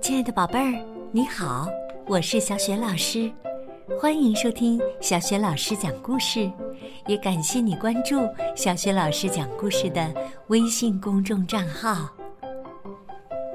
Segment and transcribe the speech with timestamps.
[0.00, 1.68] 亲爱的宝贝儿，你好，
[2.06, 3.30] 我是小雪老师，
[4.00, 6.50] 欢迎收听小雪老师讲故事，
[7.06, 8.16] 也感谢你关注
[8.56, 10.12] 小雪老师讲故事的
[10.48, 12.10] 微信公众账号。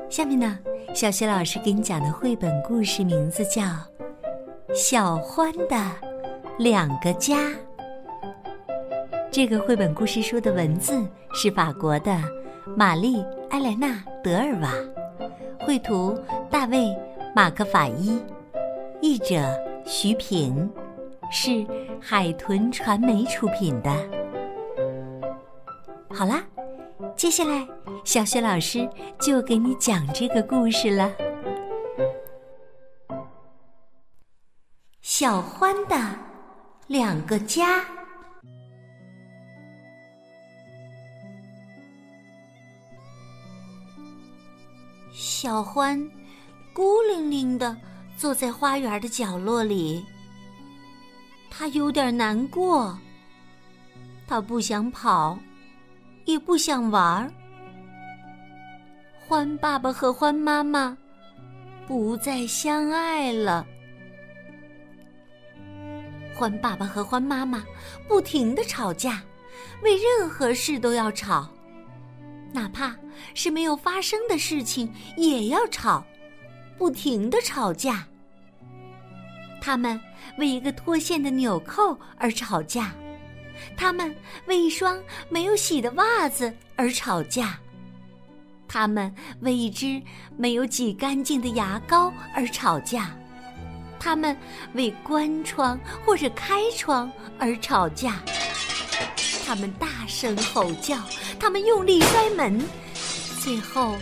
[0.09, 0.57] 下面呢，
[0.93, 3.61] 小雪老师给你讲的绘本故事名字叫
[4.73, 5.75] 《小欢的
[6.57, 7.35] 两个家》。
[9.29, 12.17] 这个绘本故事书的文字是法国的
[12.73, 13.17] 玛丽·
[13.49, 13.87] 埃莱娜·
[14.23, 14.73] 德尔瓦，
[15.65, 16.17] 绘图
[16.49, 16.77] 大卫·
[17.35, 18.19] 马克法伊，
[19.01, 19.35] 译者
[19.85, 20.67] 徐平，
[21.31, 21.65] 是
[22.01, 23.91] 海豚传媒出品的。
[26.09, 26.43] 好啦，
[27.15, 27.67] 接下来
[28.03, 31.11] 小雪老师就给你讲这个故事了。
[35.01, 35.95] 小欢的
[36.87, 37.85] 两个家。
[45.17, 45.97] 小欢
[46.73, 47.75] 孤零零的
[48.17, 50.03] 坐在花园的角落里，
[51.49, 52.99] 他有点难过。
[54.27, 55.39] 他不想跑，
[56.25, 57.33] 也不想玩。
[59.25, 60.97] 欢爸爸和欢妈妈
[61.87, 63.65] 不再相爱了。
[66.35, 67.63] 欢爸爸和欢妈妈
[68.05, 69.23] 不停的吵架，
[69.81, 71.49] 为任何事都要吵。
[72.51, 72.95] 哪怕
[73.33, 76.05] 是没有发生的事情，也要吵，
[76.77, 78.05] 不停的吵架。
[79.61, 79.99] 他们
[80.37, 82.93] 为一个脱线的纽扣而吵架，
[83.75, 87.59] 他们为一双没有洗的袜子而吵架，
[88.67, 90.01] 他们为一支
[90.37, 93.09] 没有挤干净的牙膏而吵架，
[93.99, 94.37] 他们
[94.73, 98.21] 为关窗或者开窗而吵架。
[99.45, 100.97] 他们大声吼叫，
[101.39, 102.59] 他们用力摔门，
[103.39, 103.95] 最后，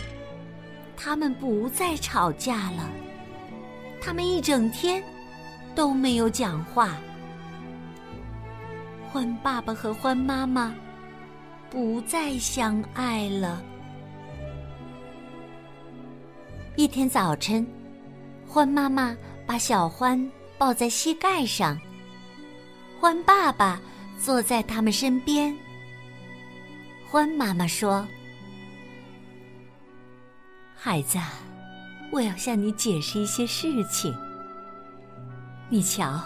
[0.96, 2.90] 他们不再吵架了。
[4.02, 5.04] 他们一整天
[5.76, 6.96] 都没有讲话。
[9.12, 10.74] 欢爸爸和欢妈妈
[11.70, 13.62] 不再相爱了。
[16.78, 17.68] 一天早晨，
[18.48, 19.16] 欢妈妈
[19.46, 21.78] 把小欢抱在膝盖上，
[22.98, 23.82] 欢爸爸。
[24.24, 25.54] 坐在他们身边，
[27.06, 28.08] 欢妈妈说
[30.74, 31.20] ：“孩子，
[32.10, 34.16] 我要向你解释一些事情。
[35.68, 36.22] 你瞧，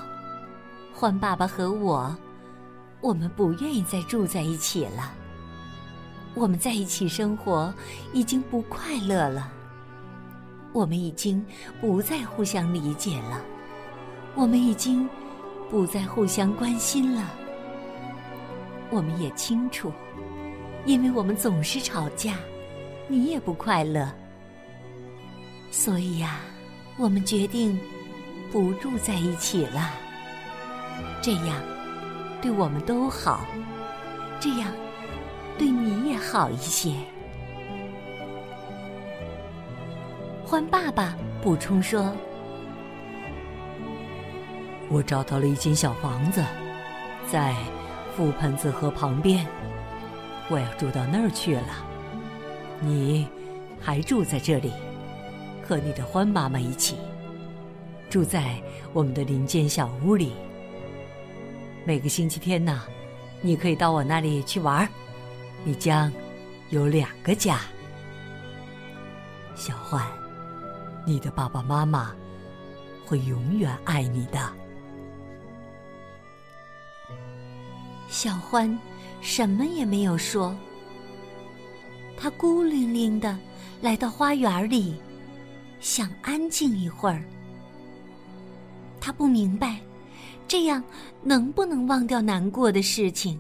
[0.94, 2.16] 欢爸爸和我，
[3.02, 5.12] 我们不愿意再住在一起了。
[6.36, 7.74] 我们在一起生活
[8.14, 9.52] 已经不快乐了。
[10.72, 11.44] 我们已经
[11.82, 13.42] 不再互相理解了。
[14.36, 15.10] 我们已经
[15.68, 17.28] 不再互相关心了。”
[18.90, 19.92] 我们也清楚，
[20.86, 22.36] 因为我们总是吵架，
[23.08, 24.10] 你也不快乐，
[25.72, 26.40] 所以呀，
[26.98, 27.78] 我们决定
[28.52, 29.92] 不住在一起了。
[31.22, 31.62] 这样
[32.42, 33.46] 对我们都好，
[34.40, 34.72] 这样
[35.58, 36.96] 对你也好一些。
[40.46, 42.16] 欢爸爸补充说
[44.90, 46.42] ：“我找到了一间小房子，
[47.30, 47.54] 在。”
[48.18, 49.46] 覆盆子河旁边，
[50.50, 51.86] 我要住到那儿去了。
[52.80, 53.28] 你
[53.80, 54.74] 还住在这里，
[55.64, 56.98] 和你的欢妈妈一起
[58.10, 58.60] 住在
[58.92, 60.34] 我们的林间小屋里。
[61.86, 62.82] 每个星期天呢，
[63.40, 64.90] 你可以到我那里去玩。
[65.64, 66.12] 你将
[66.72, 67.60] 有两个家，
[69.54, 70.04] 小欢，
[71.06, 72.16] 你的爸爸妈妈
[73.06, 74.40] 会永远爱你的。
[78.18, 78.68] 小欢
[79.22, 80.58] 什么也没有说，
[82.18, 83.38] 他孤零零的
[83.80, 85.00] 来到花园里，
[85.80, 87.24] 想安静一会儿。
[89.00, 89.80] 他不明白，
[90.48, 90.84] 这样
[91.22, 93.40] 能不能忘掉难过的事情？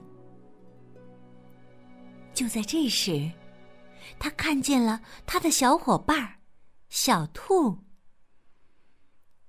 [2.35, 3.31] 就在这时，
[4.19, 6.35] 他看见了他的小伙伴
[6.87, 7.79] 小兔。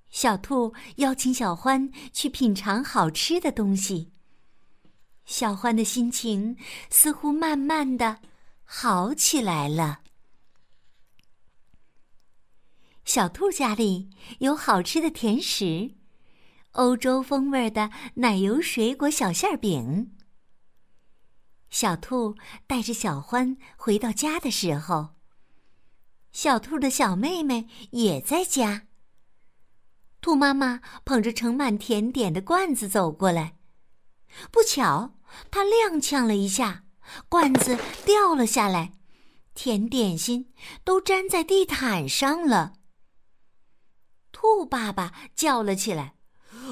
[0.09, 4.11] 小兔邀请小欢去品尝好吃的东西。
[5.29, 6.57] 小欢的心情
[6.89, 8.21] 似乎慢慢的
[8.65, 10.01] 好起来了。
[13.05, 14.09] 小兔家里
[14.39, 15.95] 有好吃的甜食，
[16.73, 20.17] 欧洲风味的奶油水果小馅饼。
[21.69, 22.35] 小兔
[22.67, 25.11] 带着小欢回到家的时候，
[26.33, 28.87] 小兔的小妹妹也在家。
[30.23, 33.59] 兔妈妈捧着盛满甜点的罐子走过来，
[34.51, 35.18] 不巧。
[35.51, 36.85] 他踉跄了一下，
[37.29, 38.93] 罐子掉了下来，
[39.55, 40.53] 甜点心
[40.85, 42.75] 都粘在地毯上了。
[44.31, 46.15] 兔爸爸叫了起来：“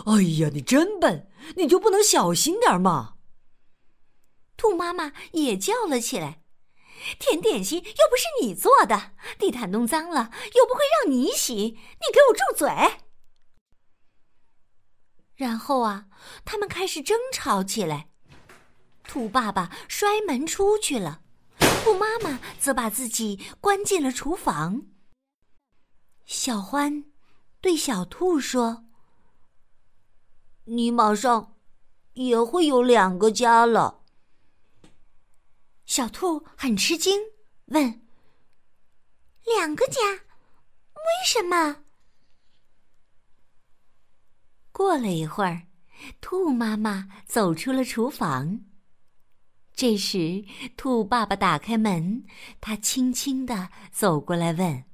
[0.06, 1.28] 哎呀，你真笨！
[1.56, 3.16] 你就不能小心点吗？”
[4.56, 6.42] 兔妈妈也叫了起来
[7.18, 12.70] ：“甜点心又不是你做的，地毯弄脏了又不会让你洗，你给我住嘴！”
[15.34, 16.06] 然后啊，
[16.44, 18.10] 他们开始争吵起来。
[19.16, 21.22] 兔爸爸摔门出去了，
[21.58, 24.82] 兔妈妈则把自己关进了厨房。
[26.26, 27.02] 小欢
[27.62, 28.84] 对小兔说
[30.68, 31.56] ：“你马上
[32.12, 34.02] 也会有两个家了。”
[35.86, 37.18] 小兔很吃惊，
[37.68, 38.06] 问
[39.46, 40.02] ：“两个家？
[40.12, 41.84] 为什么？”
[44.72, 45.62] 过了一会儿，
[46.20, 48.60] 兔妈妈走出了厨房。
[49.76, 50.42] 这时，
[50.74, 52.24] 兔爸爸打开门，
[52.62, 54.84] 他轻轻的走过来问：“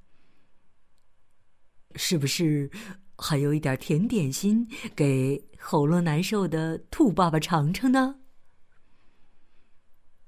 [1.95, 2.69] 是不是
[3.17, 8.17] 还有一点甜点心给喉咙难受的兔爸爸尝尝呢？”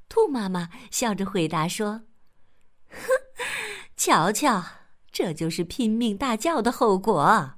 [0.09, 2.05] 兔妈妈笑着回答说
[2.87, 2.97] ：“哼，
[3.97, 4.65] 瞧瞧，
[5.11, 7.55] 这就是拼命大叫的后果。”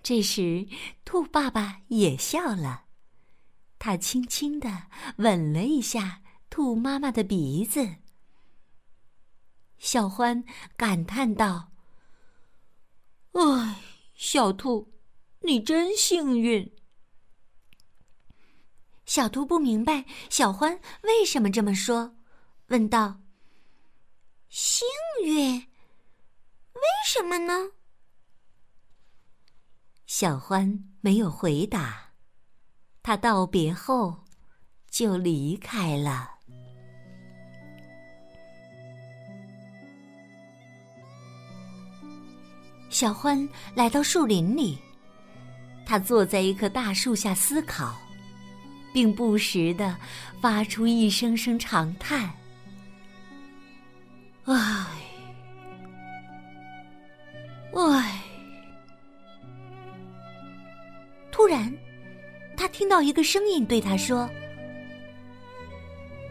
[0.00, 0.68] 这时，
[1.04, 2.83] 兔爸爸也笑了，
[3.84, 4.84] 他轻轻的
[5.18, 7.96] 吻了一下兔妈妈的鼻子。
[9.76, 10.42] 小欢
[10.74, 11.70] 感叹道
[13.36, 13.82] ：“哎，
[14.14, 14.90] 小兔，
[15.40, 16.74] 你真幸运。”
[19.04, 22.16] 小兔不明白小欢为什么这么说，
[22.68, 23.20] 问道
[24.48, 24.86] ：“幸
[25.22, 25.58] 运？
[25.58, 27.72] 为什么呢？”
[30.08, 32.13] 小欢没有回答，
[33.04, 34.12] 他道别后
[34.90, 36.30] 就离开了。
[42.88, 44.78] 小欢来到树林里，
[45.84, 47.94] 他坐在一棵大树下思考。
[48.94, 49.96] 并不时的
[50.40, 52.30] 发出一声声长叹
[54.46, 54.86] ：“唉，
[57.72, 58.22] 唉。”
[61.32, 61.76] 突然，
[62.56, 64.28] 他听到一个声音对他说：“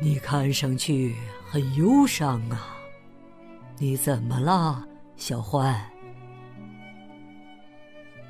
[0.02, 1.16] 你看上去
[1.46, 2.76] 很忧伤啊，
[3.78, 4.86] 你怎么了，
[5.16, 5.80] 小欢？”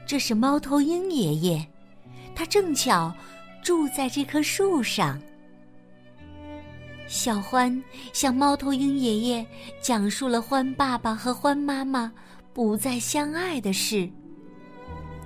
[0.05, 1.67] 这是猫头鹰爷爷，
[2.35, 3.13] 他正巧。
[3.63, 5.17] 住在这棵树上，
[7.07, 7.81] 小欢
[8.11, 9.47] 向猫头鹰爷爷
[9.79, 12.11] 讲述了欢爸爸和欢妈妈
[12.51, 14.09] 不再相爱的事。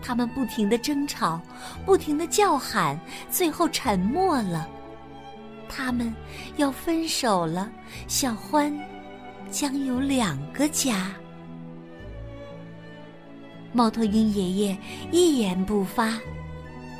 [0.01, 1.39] 他们不停的争吵，
[1.85, 2.99] 不停的叫喊，
[3.29, 4.67] 最后沉默了。
[5.69, 6.13] 他们
[6.55, 7.69] 要分手了，
[8.07, 8.73] 小欢
[9.51, 11.11] 将有两个家。
[13.73, 14.77] 猫头鹰爷爷
[15.11, 16.13] 一言不发。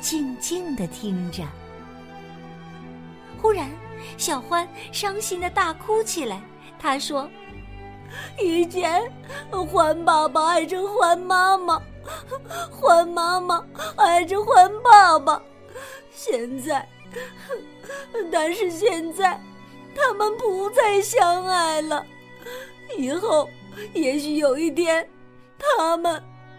[0.00, 1.42] 静静的听着，
[3.42, 3.68] 忽然，
[4.16, 6.40] 小欢伤心的大哭起来。
[6.78, 7.28] 他说
[8.40, 9.02] ：“以前，
[9.50, 11.82] 欢爸爸爱着欢妈妈，
[12.70, 13.64] 欢妈妈
[13.96, 15.40] 爱着欢爸爸。
[16.10, 16.88] 现在，
[18.32, 19.40] 但是现在，
[19.94, 22.04] 他们不再相爱了。
[22.96, 23.48] 以后，
[23.94, 25.08] 也许有一天，
[25.58, 26.14] 他们……”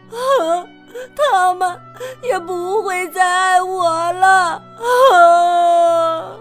[0.09, 0.67] 啊
[1.15, 1.79] 他们
[2.23, 4.55] 也不会再爱我了。
[4.79, 6.35] 啊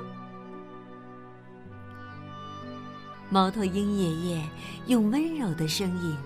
[3.29, 4.43] 猫头鹰爷爷
[4.87, 6.17] 用温柔的声音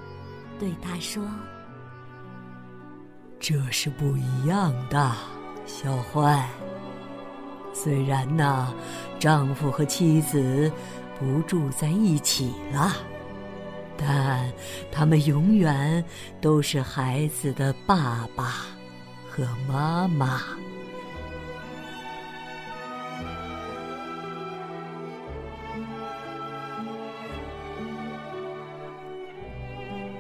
[0.56, 1.20] 对他说
[3.44, 5.12] ：“这是不一样的，
[5.66, 6.48] 小欢。
[7.74, 8.72] 虽然呢
[9.18, 10.70] 丈夫和妻子
[11.18, 12.92] 不住在一起了。”
[13.98, 14.50] 但
[14.92, 16.04] 他们永远
[16.40, 18.64] 都是孩子的爸爸
[19.28, 20.40] 和妈妈。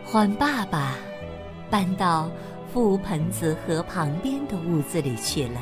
[0.04, 0.94] 欢爸爸
[1.70, 2.30] 搬到
[2.72, 5.60] 覆盆子河旁边的屋子里去了。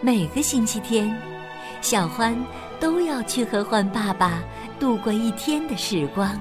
[0.00, 1.14] 每个星期天，
[1.80, 2.36] 小欢
[2.80, 4.42] 都要去和欢爸爸。
[4.78, 6.38] 度过一天的时光，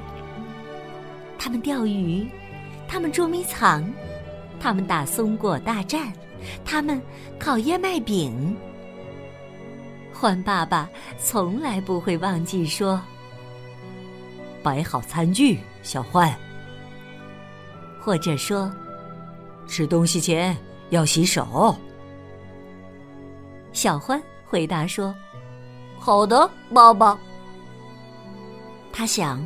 [1.39, 2.27] 他们钓鱼，
[2.85, 3.89] 他们捉迷藏，
[4.59, 6.11] 他们打松果大战，
[6.65, 7.01] 他们
[7.39, 8.53] 烤燕麦饼。
[10.11, 13.01] 欢爸爸从来不会忘记说
[14.61, 16.35] ：“摆好餐具，小欢。”
[18.01, 18.69] 或者说
[19.67, 20.55] ：“吃东西前
[20.89, 21.75] 要洗手。”
[23.73, 25.13] 小欢回答说
[25.99, 27.17] ：“好的，爸爸。”
[28.93, 29.45] 他想，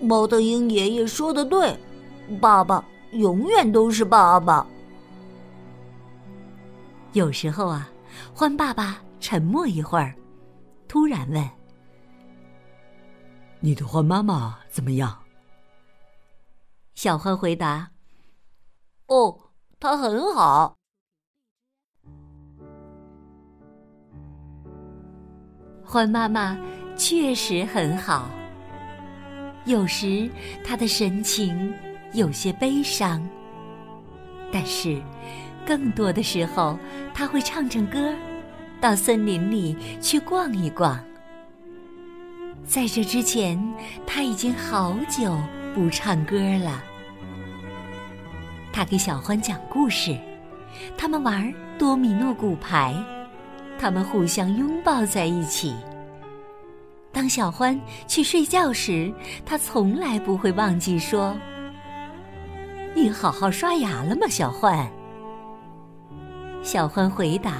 [0.00, 1.78] 猫头鹰爷爷说的对，
[2.40, 4.66] 爸爸永远都是爸爸。
[7.12, 7.88] 有时候啊，
[8.34, 10.12] 欢爸爸沉默一会儿，
[10.88, 11.48] 突然问
[13.60, 15.16] ：“你的欢妈妈怎么样？”
[16.96, 17.88] 小欢回答
[19.06, 19.38] ：“哦，
[19.78, 20.76] 他很好。”
[25.84, 26.58] 欢妈妈
[26.96, 28.30] 确实很好。
[29.66, 30.28] 有时
[30.64, 31.72] 她的神情
[32.12, 33.26] 有些悲伤，
[34.52, 35.00] 但是
[35.66, 36.78] 更多的时候，
[37.14, 38.14] 她会唱唱歌，
[38.80, 41.02] 到森林里去逛一逛。
[42.66, 43.58] 在这之前，
[44.06, 45.34] 她已经好久
[45.74, 46.82] 不唱歌了。
[48.74, 50.18] 他给小欢讲故事，
[50.98, 52.92] 他们玩多米诺骨牌。
[53.78, 55.76] 他们互相拥抱在一起。
[57.12, 59.14] 当小欢去睡觉时，
[59.46, 61.36] 他从来不会忘记说
[62.96, 64.90] ：“你好好刷牙了吗，小欢？”
[66.60, 67.52] 小欢回答：“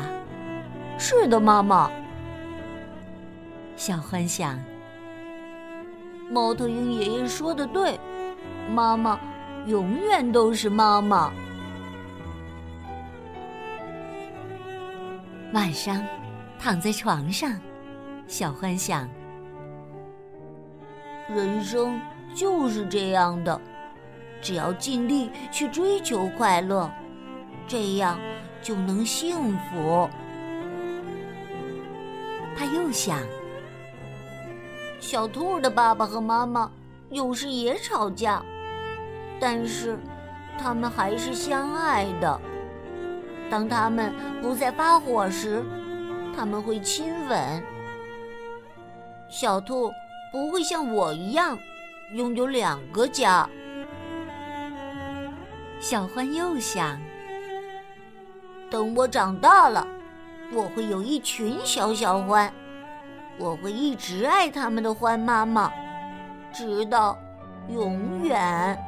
[0.99, 1.89] 是的，妈妈。”
[3.77, 4.59] 小欢想
[6.29, 8.01] ：“猫头鹰爷爷说的对，
[8.69, 9.17] 妈妈
[9.67, 11.33] 永远都是妈妈。”
[15.53, 16.05] 晚上，
[16.59, 17.53] 躺在床上，
[18.27, 19.09] 小欢想：
[21.29, 22.01] 人生
[22.35, 23.61] 就是这样的，
[24.43, 26.91] 只要尽力去追求快乐，
[27.69, 28.19] 这样
[28.61, 30.11] 就能幸福。
[32.57, 33.21] 他又想：
[34.99, 36.69] 小兔的爸爸和妈妈
[37.11, 38.43] 有时也吵架，
[39.41, 39.99] 但是
[40.59, 42.41] 他们还是相爱的。
[43.51, 45.63] 当他们不再发火时，
[46.35, 47.63] 他们会亲吻。
[49.29, 49.93] 小兔
[50.33, 51.59] 不会像我一样
[52.13, 53.49] 拥有两个家。
[55.79, 56.99] 小欢又想：
[58.71, 59.87] 等我长大了，
[60.53, 62.53] 我会有一群小小欢，
[63.39, 65.71] 我会一直爱他们的欢妈妈，
[66.53, 67.19] 直到
[67.69, 68.79] 永远。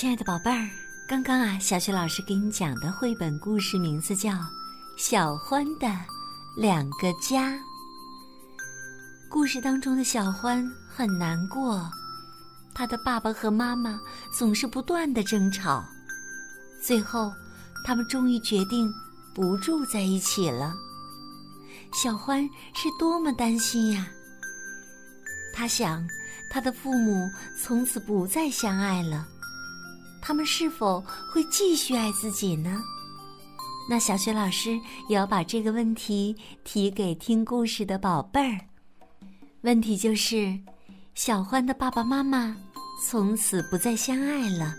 [0.00, 0.66] 亲爱的宝贝儿，
[1.06, 4.30] 刚刚啊，小雪老师给你讲的绘本故事名字叫
[4.96, 5.86] 《小欢的
[6.56, 7.50] 两个家》。
[9.28, 11.86] 故事当中的小欢很难过，
[12.72, 14.00] 他的爸爸和妈妈
[14.32, 15.84] 总是不断的争吵，
[16.82, 17.30] 最后
[17.84, 18.90] 他们终于决定
[19.34, 20.74] 不住在一起了。
[21.92, 22.42] 小欢
[22.72, 24.08] 是多么担心呀！
[25.52, 26.02] 他想，
[26.50, 27.28] 他的父母
[27.62, 29.28] 从此不再相爱了。
[30.22, 32.82] 他们是否会继续爱自己呢？
[33.88, 38.60] 那小雪老师也要把这个问题提给听故事的宝贝儿。
[39.62, 40.56] 问题就是，
[41.14, 42.56] 小欢的爸爸妈妈
[43.04, 44.74] 从此不再相爱了，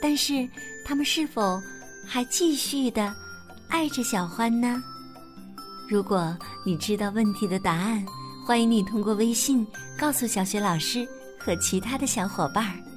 [0.00, 0.48] 但是
[0.84, 1.60] 他们是否
[2.06, 3.12] 还继续的
[3.68, 4.82] 爱着小欢呢？
[5.88, 8.04] 如果你知道问题的答案，
[8.46, 9.66] 欢迎你通过微信
[9.98, 11.06] 告诉小雪老师
[11.38, 12.87] 和其他的小伙伴儿。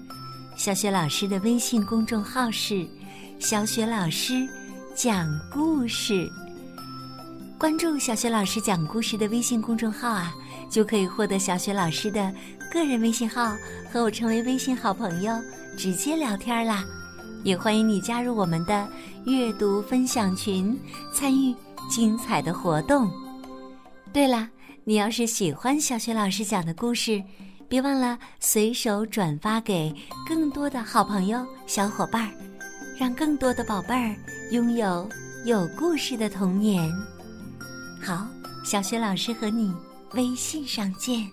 [0.61, 2.87] 小雪老师的微信公众号是
[3.41, 4.47] “小雪老师
[4.93, 6.29] 讲故事”。
[7.57, 10.31] 关注小雪老师讲故事的微信公众号啊，
[10.69, 12.31] 就可以获得小雪老师的
[12.71, 13.57] 个人微信号，
[13.91, 15.33] 和我成为微信好朋友，
[15.75, 16.85] 直接聊天啦。
[17.43, 18.87] 也欢迎你加入我们的
[19.25, 20.79] 阅读分享群，
[21.11, 21.55] 参与
[21.89, 23.09] 精彩的活动。
[24.13, 24.47] 对了，
[24.83, 27.19] 你要是喜欢小雪老师讲的故事。
[27.71, 29.95] 别忘了随手转发给
[30.27, 32.31] 更多的好朋友、小伙伴儿，
[32.99, 34.13] 让更多的宝贝儿
[34.51, 35.09] 拥有
[35.45, 36.91] 有故事的童年。
[38.03, 38.27] 好，
[38.65, 39.73] 小雪老师和你
[40.15, 41.25] 微信上见。